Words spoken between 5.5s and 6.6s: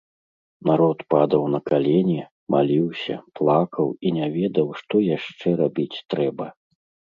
рабіць трэба.